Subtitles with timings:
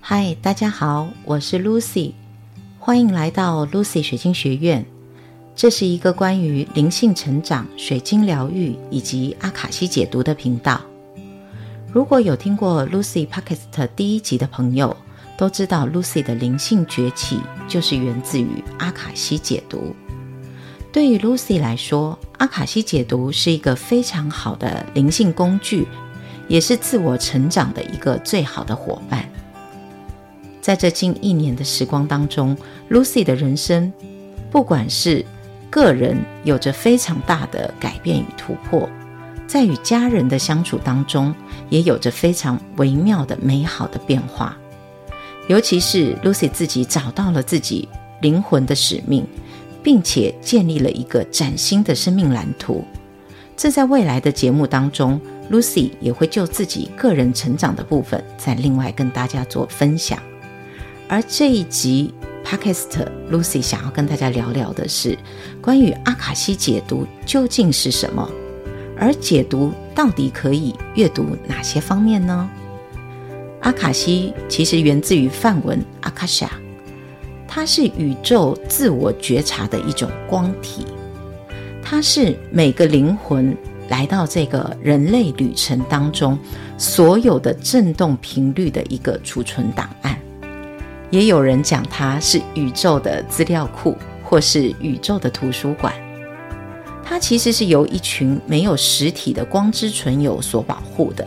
[0.00, 2.12] 嗨，大家好，我是 Lucy，
[2.78, 4.84] 欢迎来到 Lucy 水晶学院。
[5.54, 10.80] 这是一个关于灵性成长、水晶疗愈以及阿卡西解读的频道。
[11.92, 14.96] 如果有听过 Lucy Podcast 第一集的朋友，
[15.36, 19.94] 都知道 Lucy 的灵性崛起就是源自于阿卡西解读。
[20.90, 25.86] 对于 Lucy 来说，阿卡西解读是一个非常好的灵性工具，
[26.48, 29.28] 也是自我成长的一个最好的伙伴。
[30.68, 32.54] 在这近一年的时光当中
[32.90, 33.90] ，Lucy 的人生，
[34.50, 35.24] 不管是
[35.70, 38.86] 个人有着非常大的改变与突破，
[39.46, 41.34] 在与家人的相处当中，
[41.70, 44.58] 也有着非常微妙的美好的变化。
[45.46, 47.88] 尤其是 Lucy 自己找到了自己
[48.20, 49.26] 灵魂的使命。
[49.82, 52.84] 并且建立了一个崭新的生命蓝图。
[53.56, 55.18] 这在未来的节目当中
[55.50, 60.18] ，Lucy 也会就自己个人成长的部分，再另外跟大家做分享。
[61.08, 62.12] 而这一集
[62.44, 65.16] Podcast，Lucy 想要跟大家聊聊的是
[65.62, 68.30] 关于阿卡西解读究竟是什么，
[68.98, 72.50] 而解读到底可以阅读哪些方面呢？
[73.60, 76.50] 阿卡西其实源自于梵文阿卡夏。
[77.50, 80.84] 它是宇宙自我觉察的一种光体，
[81.82, 83.56] 它是每个灵魂
[83.88, 86.38] 来到这个人类旅程当中
[86.76, 90.17] 所有的振动频率的一个储存档案。
[91.10, 95.92] 也有人讲它是宇宙的资料库，或是宇宙的图书馆。
[97.02, 101.26] 它其实是由一群没有实体的光之存有所保护的。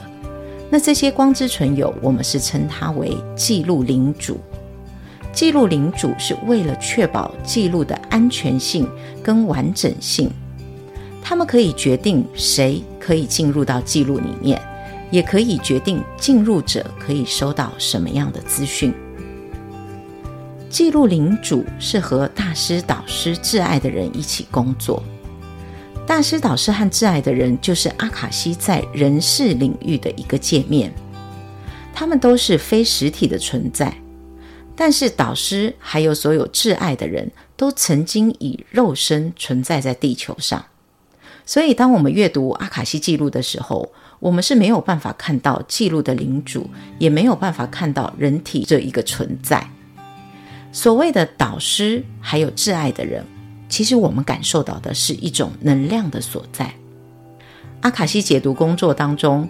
[0.69, 4.39] 那这些光之存有，我们是称它为记录领主。
[5.33, 8.87] 记录领主是为了确保记录的安全性
[9.23, 10.29] 跟完整性，
[11.23, 14.61] 他们可以决定谁可以进入到记录里面，
[15.09, 18.93] 也可以决定进入者可以收到什么样的资讯。
[20.71, 25.03] 记录领主是和大师、导师、挚爱的人一起工作。
[26.07, 30.93] 大师、导师和挚爱的人就是阿卡西在人世领域的一个界面，
[31.93, 33.93] 他们都是非实体的存在。
[34.73, 40.65] 但是导师还有所有挚爱的人都曾经以肉身存在在地球上，
[41.45, 43.91] 所以当我们阅读阿卡西记录的时候，
[44.21, 49.69] 我们是没有办法看到记录的领主，也没有办法看到人体这一个存在。
[50.71, 53.25] 所谓的导师还有挚爱的人，
[53.67, 56.73] 其实我们感受到的是一种能量的所在。
[57.81, 59.49] 阿卡西解读工作当中，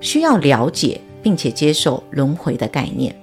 [0.00, 3.14] 需要了解并且接受轮回的概念。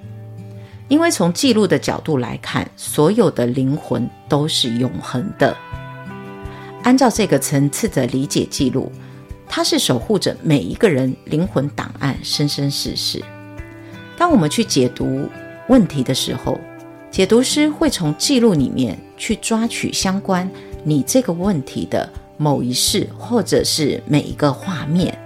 [0.88, 5.56] 因为从记录的角度来看，所有的灵魂都是永恒的。
[6.84, 8.92] 按照这个层次的理解，记录
[9.50, 13.22] 它是守护着每一个人灵魂档案生生世世。
[14.16, 15.28] 当我们去解读
[15.68, 16.60] 问题的时候，
[17.16, 20.52] 解读师会从记录里面去抓取相关
[20.84, 25.18] 你这个问题的某一世，或者是每一个画面。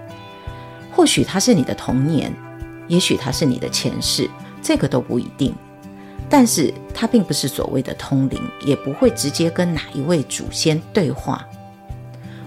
[0.92, 2.32] 或许它是你的童年，
[2.88, 4.30] 也许它是你的前世。
[4.62, 5.52] 这个都不一定，
[6.30, 11.44] 但是它并不是所谓的通灵，也不会直接跟哪一位祖先对话。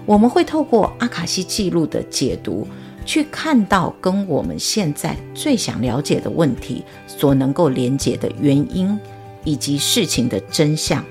[0.05, 2.65] 我们会透过阿卡西记录的解读，
[3.05, 8.97] 去看到跟我们现在最想了解的问题所能够连接的原因，
[9.43, 11.03] 以及事情的真相。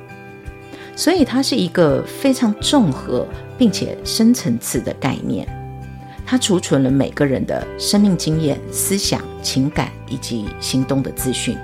[0.94, 3.26] 所以它是一个非常综合
[3.56, 5.46] 并且深层次的概念。
[6.24, 11.56] 它储存了每个人的生命经验、思想、情感以及行动的资讯。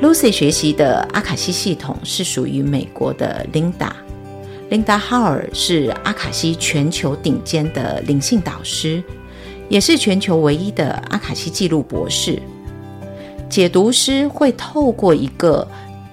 [0.00, 9.02] Lucy 学习的阿卡西系统是属于美国的 Linda，Linda Howard 是阿卡西全球顶尖的灵性导师，
[9.68, 12.40] 也是全球唯一的阿卡西记录博士。
[13.50, 15.66] 解读师会透过一个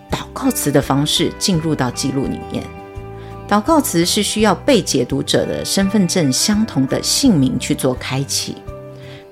[0.10, 2.64] 祷告词的方式进入到记录里面。
[3.48, 8.56] 祷告词是需要被解读者的身份证相同的姓名去做开启，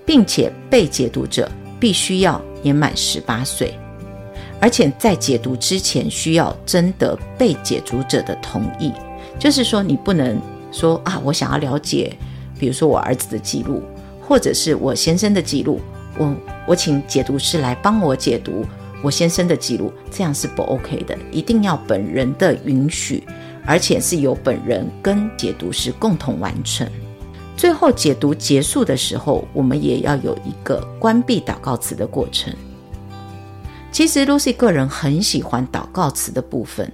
[0.05, 1.49] 并且被解读者
[1.79, 3.73] 必须要年满十八岁，
[4.61, 8.93] 而且在解读之前需要征得被解读者的同意。
[9.39, 10.39] 就是说，你不能
[10.71, 12.15] 说啊，我想要了解，
[12.59, 13.81] 比如说我儿子的记录，
[14.21, 15.81] 或者是我先生的记录，
[16.17, 16.35] 我
[16.67, 18.65] 我请解读师来帮我解读
[19.03, 23.23] 我先生的记录，这样是不 OK 的，一定要本人的允许。
[23.67, 26.87] 而且是由本人跟解读师共同完成。
[27.57, 32.53] 最后解读结束的时候，我们也要有一个关闭祷告词的过程。
[33.91, 36.91] 其实 Lucy 个人很喜欢祷告词的部分，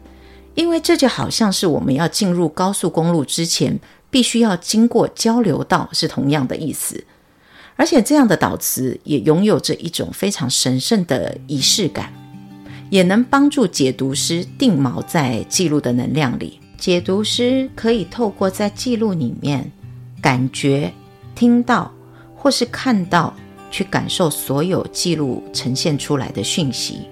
[0.56, 3.78] 因为这就好像是我们要进入高速公路之前
[4.10, 7.04] 必须要经过交流道是同样的意思。
[7.82, 12.14] 而且这样的祷词也拥有着一种非常神圣的仪式感，
[12.92, 16.60] 也能帮助解读师定锚在记录的能量里。
[16.78, 19.72] 解读师可以透过在记录里面
[20.22, 20.94] 感觉、
[21.34, 21.92] 听到
[22.36, 23.36] 或是看到，
[23.72, 27.08] 去感受所有记录呈现出来的讯息。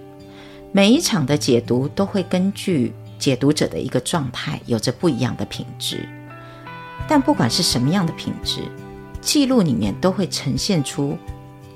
[0.71, 6.07] 每一场的解读都会根据解读者的一个状态，有着不一样的品质。
[7.07, 8.61] 但不管是什么样的品质，
[9.21, 11.17] 记录里面都会呈现出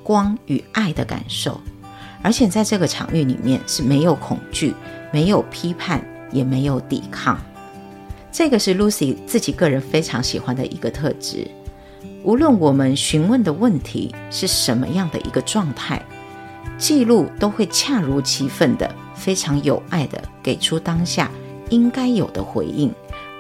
[0.02, 1.60] 光与爱的感受，
[2.22, 4.74] 而且在这个场域里面是没有恐惧、
[5.12, 7.40] 没有批判、也没有抵抗。
[8.32, 11.48] 这个是 Lucy 自己个人非常喜欢的一个特质。
[12.24, 16.02] 无论我们询问的问题是什么样的一个状态，
[16.78, 21.30] 记录都会恰如其分的、非常有爱的给出当下
[21.70, 22.92] 应该有的回应，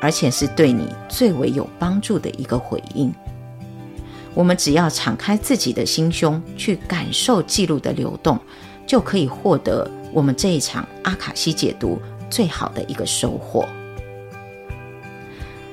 [0.01, 3.13] 而且是对你最为有帮助的一个回应。
[4.33, 8.39] 我们只要敞开自己的心胸，去感受记录的流动，
[8.88, 12.00] 就可以获得我们这一场阿卡西解读
[12.30, 13.68] 最好的一个收获。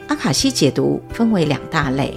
[0.09, 2.15] 阿卡西解读分为两大类：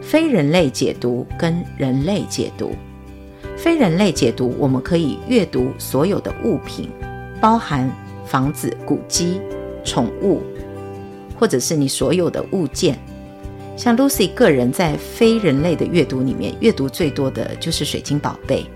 [0.00, 2.72] 非人类解读跟人类解读。
[3.56, 6.90] 非人类解读，我们可以阅读所有的物品，
[7.40, 7.88] 包含
[8.26, 9.40] 房子、古迹、
[9.84, 10.42] 宠物，
[11.38, 12.98] 或者是你所有的物件。
[13.76, 18.66] 像 Lucy 个人在非人类的阅读里面，阅读最多的就是水晶宝贝。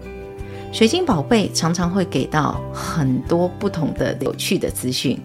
[0.73, 5.19] 水晶宝贝常常会给到很多不同的有趣的资讯。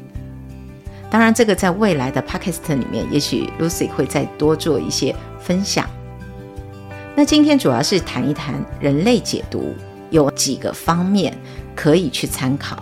[1.10, 5.90] 当然，这个在未来的 Podcast 里面，也许 Lucy 会再多做一些分享。
[7.16, 9.74] 那今天主要是谈一谈人类解读，
[10.10, 11.38] 有几个方面
[11.76, 12.82] 可以去参考。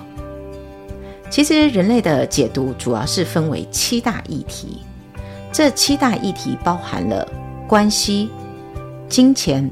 [1.29, 4.81] 其实人类的解读主要是分为七大议题。
[5.51, 7.27] 这七大议题包含了
[7.67, 8.29] 关系、
[9.09, 9.69] 金钱、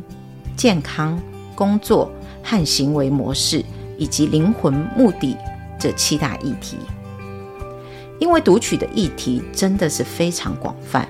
[0.55, 1.21] 健康、
[1.55, 2.11] 工作
[2.43, 3.63] 和行为模式，
[3.97, 5.37] 以及灵魂目的
[5.79, 6.77] 这七大议题。
[8.19, 11.07] 因为读取的议题真的是非常广泛，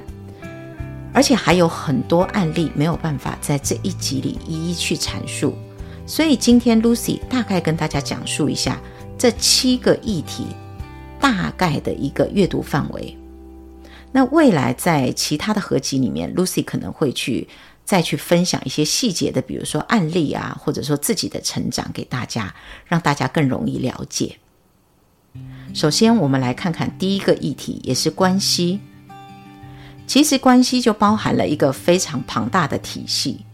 [1.13, 5.53] 而且还有很多案例没有办法在这一集里一一去阐述，
[6.05, 8.77] 所以今天 Lucy 大概跟大家讲述一下
[9.17, 10.47] 这七个议题
[11.17, 13.17] 大概的一个阅读范围。
[14.11, 17.47] 那未来在其他的合集里面，Lucy 可能会去
[17.85, 22.53] 再去分享一些细节的，比如说案例啊，或者说自己的成长给大家，
[22.85, 24.37] 让大家更容易了解。
[25.73, 28.79] 首先，我们来看看第一个议题，也是关系。
[30.07, 33.45] 其实关系就包含了一个非常庞大的体系，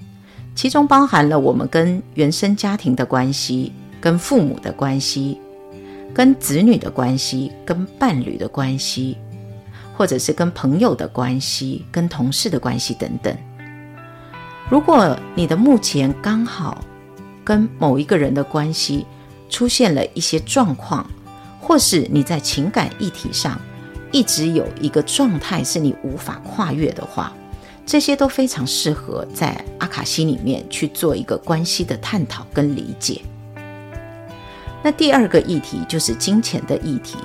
[0.56, 5.42] 其中包含了我们跟原生家庭的关系、跟父母的关系、
[6.14, 9.18] 跟子女的关系、跟伴侣的关系。
[9.96, 13.36] 或者是跟朋友的关系、跟同事的关系等等。
[14.70, 16.84] 如果你的目前刚好
[17.44, 19.06] 跟某一个人的关系
[19.50, 21.06] 出现了一些状况，
[21.62, 23.60] 或是你在情感议题上
[24.12, 27.32] 一直有一个状态是你无法跨越的话，
[27.86, 33.22] 这些都非常适合在阿卡西里面去做一个关系的探讨跟理解。
[34.82, 37.18] 那第二个议题就是金钱的议题。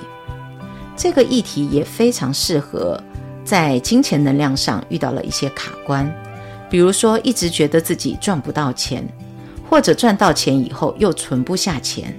[0.99, 3.01] 这个议题也非常适合
[3.45, 6.13] 在金钱能量上遇到了一些卡关，
[6.69, 9.07] 比如说一直觉得自己赚不到钱，
[9.69, 12.13] 或者赚到钱以后又存不下钱，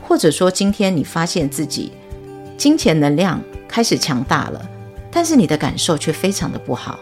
[0.00, 1.90] 或者说今天你发现自己
[2.56, 4.64] 金钱能量开始强大了，
[5.10, 7.00] 但是你的感受却非常的不好。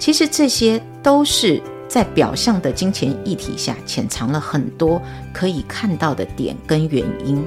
[0.00, 5.00] 其实这些都是在表象的金钱议题下潜藏了很多
[5.32, 7.46] 可以看到的点跟原因。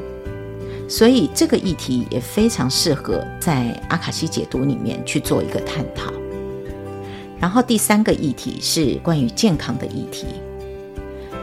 [0.90, 6.12] 所以这个议题也非常适合在阿卡西解读里面去做一个探讨。
[7.40, 10.26] 然后第三个议题是关于健康的议题。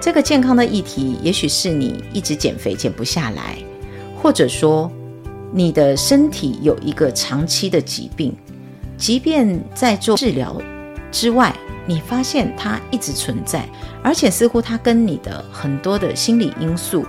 [0.00, 3.57] 这个健康的议题，也许是你一直减肥减不下来，
[4.21, 4.91] 或者说
[5.53, 8.35] 你的身体有一个长期的疾病，
[8.99, 10.61] 即便在做治疗
[11.11, 11.55] 之外，
[11.87, 13.67] 你发现它一直存在，
[14.03, 17.07] 而且似乎它跟你的很多的心理因素。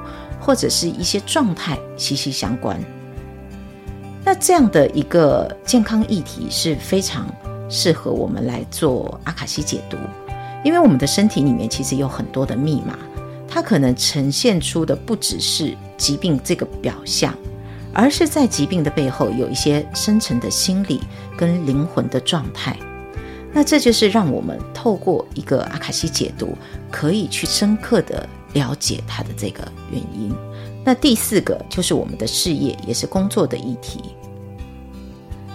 [0.48, 2.82] 或者是一些状态息息相关，
[4.24, 7.28] 那这样的一个健康议题是非常
[7.70, 9.98] 适合我们来做阿卡西解读，
[10.64, 12.98] 因为我们的身体里面其实有很多的密码，
[13.46, 17.36] 它可能呈现出的不只是疾病这个表象，
[17.94, 21.02] 而是在疾病的背后有一些深层的心理
[21.38, 22.74] 跟灵魂的状态。
[23.52, 26.58] 那这就是让我们透过一个阿卡西解读，
[26.90, 28.26] 可以去深刻的。
[28.54, 30.36] 了解它的这个原因。
[30.84, 34.02] 那第四个就是我们的事业，也是工作的议题。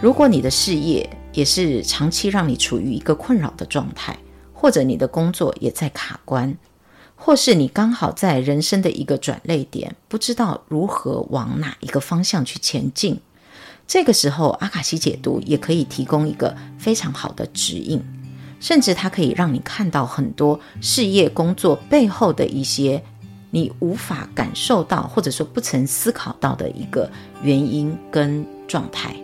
[0.00, 4.18] 如果你的事业也是长期让你处于一个困扰的状态，
[4.52, 6.56] 或者你的工作也在卡关，
[7.16, 13.20] 或是你刚好在人生的一个转捩点，不知道如何往哪一个方向去前进。
[13.86, 18.02] 这个时候，阿卡西解读也可以提供一个非常好的指引，
[18.62, 23.02] 甚至它可以让你看到很多事业工作背后的一些
[23.50, 27.10] 你无法感受到，或者说不曾思考到的一个
[27.42, 29.14] 原因跟状态。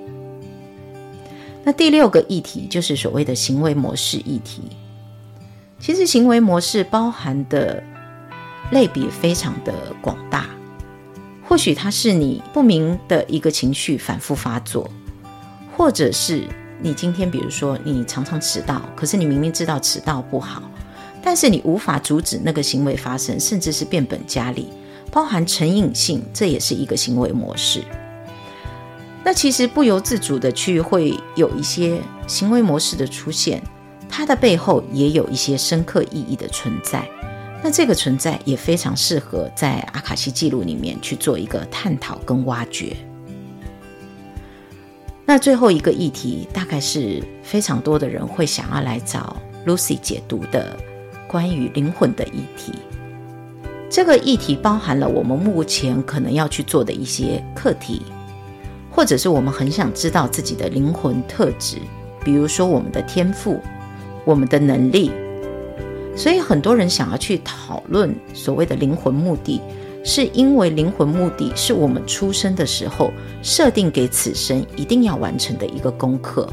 [1.62, 4.62] 那第六个议题就是所谓的行为模式议题。
[5.78, 7.80] 其实行为模式包含的
[8.72, 10.46] 类别非常的广大。
[11.46, 14.90] 或许它是你不明的一个情绪反复发作，
[15.76, 16.42] 或者是
[16.80, 20.62] 你今天比如说你常常迟到，可是你明明知道迟到不好，
[21.22, 24.68] 但是你无法阻止那个行为发生，甚至是变本加厉，
[25.10, 27.82] 包含成瘾性，这也是一个行为模式。
[29.24, 33.60] 那其实不由自主的去会有一些行为模式的出现，
[34.08, 37.06] 它的背后也有一些深刻意义的存在。
[37.60, 42.96] 那这个存在也非常适合在阿卡西记录里面去做一个探讨跟挖掘。
[45.30, 50.74] 那最后一个议题，大概是非常多的人会想要来找 Lucy 解读的
[51.26, 52.72] 关于灵魂的议题。
[53.90, 58.00] 这个议题包含了我们目前可能要去做的一些课题，
[58.90, 61.76] 或者是我们很想知道自己的灵魂特质，
[62.24, 63.60] 比如说我们的天赋、
[64.24, 65.10] 我们的能力。
[66.16, 69.60] 所以很多人想要去讨论所谓的灵魂目的，
[70.08, 73.12] 是因为灵魂目的是我们出生的时候
[73.42, 76.48] 设定给此生一定要完成的一个功课，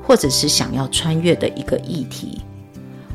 [0.00, 2.40] 或者是想要穿越的一个议题。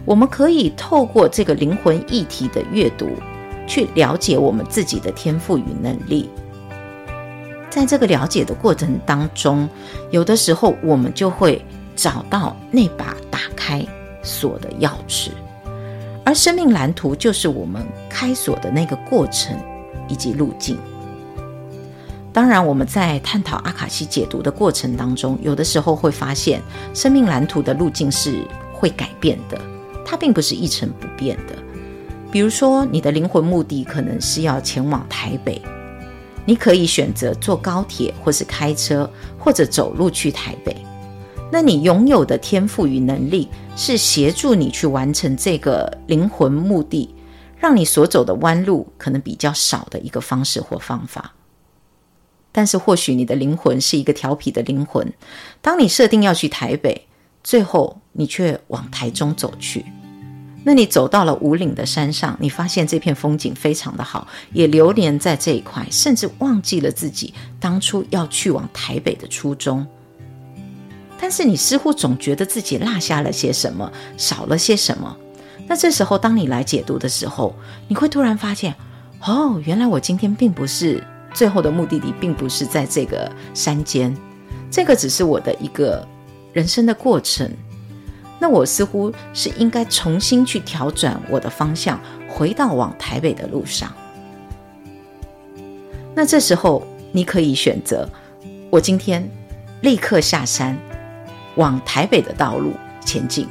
[0.04, 3.08] 我们可以透过这个灵魂议题的阅读，
[3.66, 6.30] 去了解我们自己的天赋与能力。
[7.70, 9.70] 在这个了解的过程当中，
[10.12, 11.64] 有的时候我们就会
[11.96, 13.82] 找到那把打开
[14.22, 15.30] 锁的钥匙。
[16.26, 19.58] 而生命蓝图就是我们开锁的那个过程
[20.08, 20.78] 以及路径。
[22.32, 26.62] 当然，我们在探讨阿卡西解读的过程当中，有的时候会发现
[26.94, 28.44] 生命蓝图的路径是
[28.74, 29.58] 会改变的，
[30.06, 31.56] 它并不是一成不变的。
[32.30, 35.62] 比如说，你的灵魂目的可能是要前往台北，
[36.44, 39.10] 你可以选择坐高铁，或是开车，
[39.40, 40.76] 或者走路去台北。
[41.50, 43.48] 那你拥有的天赋与能力
[43.78, 47.15] 是协助你去完成这个灵魂目的，
[47.58, 51.34] 让你所走的弯路可能比较少的一个方式或方法。
[52.52, 55.12] 但是或许你的灵魂是一个调皮的灵魂，
[55.62, 57.08] 当你设定要去台北，
[57.44, 59.86] 最后你却往台中走去。
[60.64, 69.86] 那你走到了五岭的山上，你发现这片风景非常的好，也流连在这一块，甚至忘记了自己当初要去往台北的初衷。
[71.20, 75.16] 但是你似乎总觉得自己落下了些什么，少了些什么。
[75.68, 77.56] 那这时候，当你来解读的时候，
[77.88, 78.74] 你会突然发现，
[79.22, 81.04] 哦，原来我今天并不是
[81.34, 84.16] 最后的目的地，并不是在这个山间，
[84.70, 86.08] 这个只是我的一个
[86.54, 87.52] 人生的过程。
[88.40, 93.92] 那我似乎是应该重新去调转我的方向，回到往台北的路上。
[96.14, 98.08] 那这时候，你可以选择，
[98.70, 99.28] 我今天
[99.82, 100.78] 立刻下山。
[101.56, 102.74] 往台北的道路
[103.06, 103.48] 前进，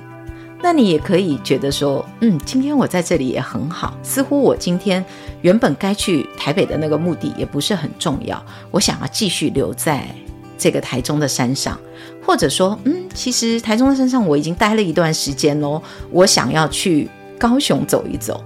[0.64, 5.04] 那你也可以觉得说，嗯，今天我在这里也很好，似乎我今天
[5.42, 10.08] 原本该去台北的那个目的也不是很重要，我想要继续留在
[10.56, 11.78] 这个台中的山上，
[12.24, 18.42] 或者说，嗯，其实台中的山上我已经待了一段时间喽，我想要去高雄走一走，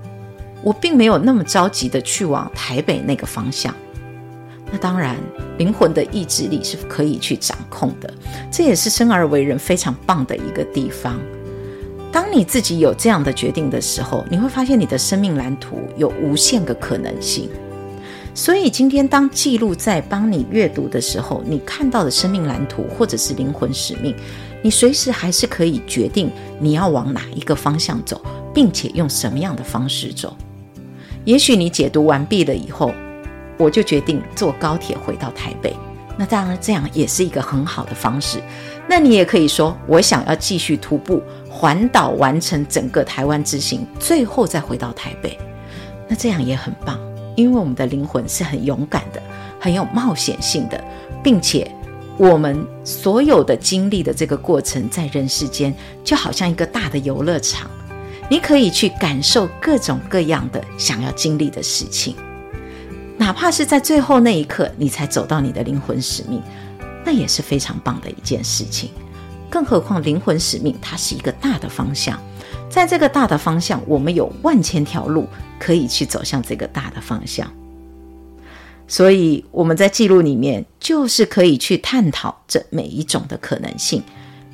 [0.64, 3.72] 我并没有那么着急的去往台北那个方向。
[4.72, 5.14] 那当然，
[5.56, 8.12] 灵魂的意志力是可以去掌控的，
[8.50, 11.16] 这也是生而为人非常棒的一个地方。
[12.18, 17.48] 当你自己有这样的决定的时候，你会发现你的生命蓝图有无限个可能性。
[18.34, 24.12] 所以今天当记录在帮你阅读的时候，你看到的生命蓝图或者是灵魂使命，
[24.62, 28.20] 你随时还是可以决定你要往哪一个方向走，
[28.52, 30.36] 并且用什么样的方式走。
[31.24, 32.92] 也许你解读完毕了以后，
[33.56, 35.72] 我就决定坐高铁回到台北，
[36.16, 38.40] 那当然这样也是一个很好的方式。
[38.90, 41.22] 那你也可以说，我想要继续徒步
[41.58, 45.36] 环岛完成整个台湾之行，最后再回到台北。
[46.06, 46.96] 那这样也很棒，
[47.34, 49.20] 因为我们的灵魂是很勇敢的，
[49.58, 50.80] 很有冒险性的，
[51.20, 51.68] 并且
[52.16, 55.74] 我们所有的经历的这个过程，在人世间
[56.04, 57.68] 就好像一个大的游乐场，
[58.30, 62.14] 你可以去感受各种各样的想要经历的事情。
[63.16, 66.40] 哪怕是在最后那一刻，你才走到你的灵魂使命，
[67.04, 68.90] 那也是非常棒的一件事情。
[69.50, 72.18] 更何况灵魂使命，它是一个大的方向，
[72.68, 75.26] 在这个大的方向，我们有万千条路
[75.58, 77.50] 可以去走向这个大的方向。
[78.86, 84.02] 所以我们在记录里面，就是可以去探讨这每一种的可能性，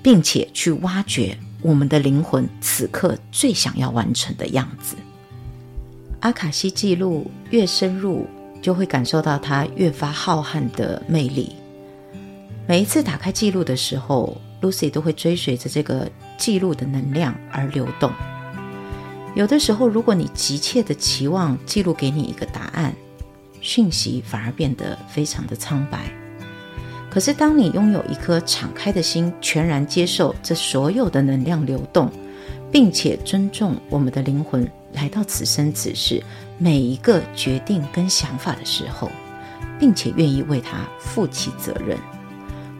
[0.02, 4.96] 并且去挖掘我们的灵魂此刻最想要完成的样子。
[6.20, 8.26] 阿卡西记录越深入，
[8.60, 11.54] 就会感受到它越发浩瀚的魅力。
[12.66, 18.12] 每一次打开记录的时候，Lucy 都会追随着这个记录的能量而流动。
[19.34, 22.94] 有的时候，如果你急切的期望记录给你一个答案，
[23.60, 26.10] 讯息反而变得非常的苍白。
[27.10, 32.10] 可是，当你拥有一颗敞开的心，全然接受这所有的能量流动，
[32.72, 36.22] 并且尊重我们的灵魂来到此生此世
[36.58, 39.10] 每一个决定跟想法的时候，
[39.78, 41.96] 并且愿意为它负起责任，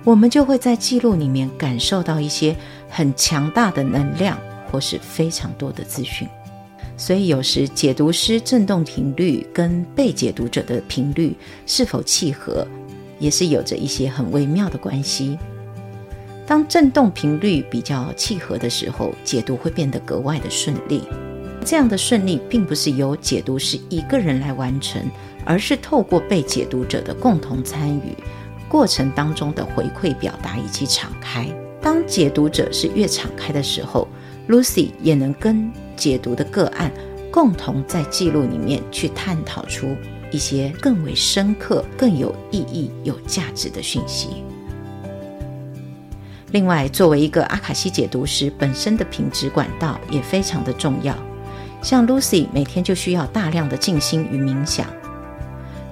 [0.04, 2.54] 我们就会在记录里面感受到一些
[2.88, 4.38] 很强大的能量，
[4.70, 6.28] 或是非常多的资讯。
[6.96, 11.34] 所以，有时解读师振动频率跟被解读者的频率
[11.66, 12.66] 是否契合，
[13.18, 15.36] 也是有着一些很微妙的关系。
[16.46, 21.02] 当振动频率比较契合的时候，解读会变得格外的顺利。
[21.64, 25.02] 这样的顺利，并不是由解读师一个人来完成，
[25.46, 28.14] 而是透过被解读者的共同参与，
[28.74, 31.46] 过程当中的回馈表达以及敞开。
[31.80, 34.08] 当解读者是越敞开的时候
[34.48, 36.90] ，Lucy 也能跟解读的个案，
[37.30, 39.94] 共同在记录里面去探讨出
[40.32, 44.42] 一些更为深刻、更有意义、有价值的讯息。
[46.50, 51.16] 另外，作为一个阿卡西解读师，本身的品质管道也非常的重要。
[51.80, 54.84] 像 Lucy 每天就需要大量的静心与冥想。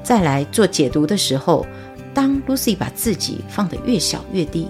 [0.02, 1.64] 再来做解读的时候，
[2.14, 4.68] 当 Lucy 把自己放得越小越低，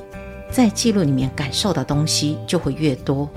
[0.51, 3.29] 在记录里面感受到东西就会越多。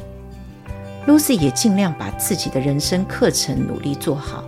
[1.08, 4.44] Lucy 也尽量把自己的人生课程努力做好。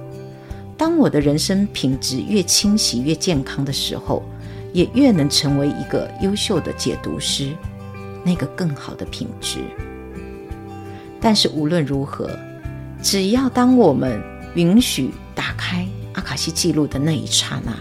[0.77, 4.23] 当我的人生品质越清晰、越健康的时候，
[4.73, 7.51] 也越能成为一个优秀的解读师，
[8.23, 9.59] 那个更好的品质。
[11.19, 12.29] 但是无论如何，
[13.01, 14.21] 只要当我们
[14.53, 17.73] 允许打开阿卡西记录的那一刹那，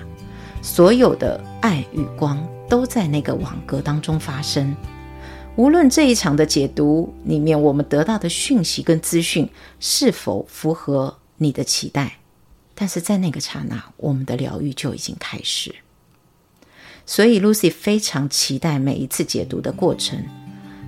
[0.62, 4.74] 所有的爱与光都在那个网格当中发生。
[5.56, 9.48] 无论这一场的解读里面，我们得到的讯息跟资讯
[9.80, 12.18] 是否符合你的期待，
[12.74, 15.74] 但是在那个刹那，我们的疗愈就已经开始。
[17.06, 20.22] 所以，Lucy 非常期待每一次解读的过程，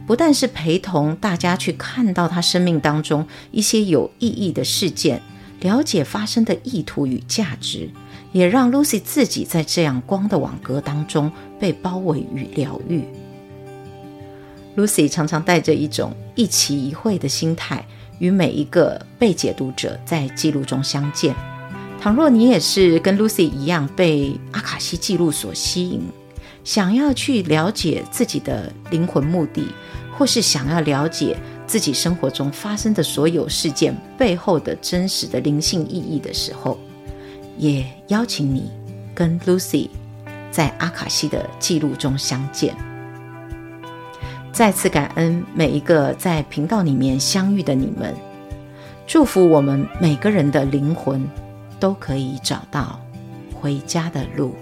[0.07, 5.23] 不但是陪同大家去看到他生命当中一些有意义的事件，
[5.61, 7.89] 了解发生的意图与价值，
[8.33, 13.05] 也让 Lucy 自己在这样光的网格当中被包围与疗愈。
[14.77, 17.85] Lucy 常常带着一种一期一会的心态，
[18.19, 21.35] 与每一个被解读者在记录中相见。
[22.01, 26.03] 倘若你也是跟 Lucy 一样被阿卡西记录所吸引，
[26.63, 29.67] 想要去了解自己的灵魂目的，
[30.17, 31.37] 或是想要了解
[31.67, 36.79] 自己生活中发生的所有事件背后的真实的灵性意义的时候，
[37.59, 38.71] 也邀请你
[39.15, 39.91] 跟 Lucy
[40.51, 42.75] 在阿卡西的记录中相见。
[44.53, 48.15] 再次感恩每一个在频道里面相遇的你们，
[49.07, 51.29] 祝福我们每个人的灵魂
[51.79, 52.99] 都可以找到
[53.55, 54.55] 回家的路。